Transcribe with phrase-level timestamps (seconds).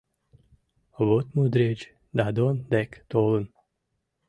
[1.07, 1.79] Вот мудреч
[2.17, 3.45] Дадон дек толын